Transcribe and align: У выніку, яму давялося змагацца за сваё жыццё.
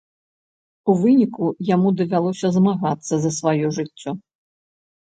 У 0.93 0.95
выніку, 1.01 1.45
яму 1.75 1.93
давялося 2.01 2.47
змагацца 2.57 3.13
за 3.29 3.35
сваё 3.41 3.65
жыццё. 3.81 4.11